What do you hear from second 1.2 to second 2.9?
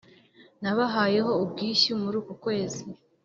ho ubwishyu muruku kwezi